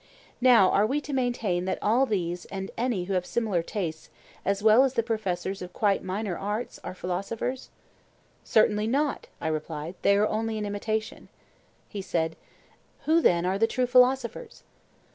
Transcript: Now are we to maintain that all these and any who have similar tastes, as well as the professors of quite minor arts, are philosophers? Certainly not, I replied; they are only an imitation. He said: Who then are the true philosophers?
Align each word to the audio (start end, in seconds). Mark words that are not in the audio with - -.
Now 0.41 0.71
are 0.71 0.87
we 0.87 0.99
to 1.01 1.13
maintain 1.13 1.65
that 1.65 1.77
all 1.79 2.07
these 2.07 2.45
and 2.45 2.71
any 2.75 3.03
who 3.03 3.13
have 3.13 3.23
similar 3.23 3.61
tastes, 3.61 4.09
as 4.43 4.63
well 4.63 4.83
as 4.83 4.95
the 4.95 5.03
professors 5.03 5.61
of 5.61 5.73
quite 5.73 6.03
minor 6.03 6.35
arts, 6.35 6.79
are 6.83 6.95
philosophers? 6.95 7.69
Certainly 8.43 8.87
not, 8.87 9.27
I 9.39 9.47
replied; 9.47 9.93
they 10.01 10.17
are 10.17 10.25
only 10.27 10.57
an 10.57 10.65
imitation. 10.65 11.29
He 11.87 12.01
said: 12.01 12.35
Who 13.05 13.21
then 13.21 13.45
are 13.45 13.59
the 13.59 13.67
true 13.67 13.85
philosophers? 13.85 14.63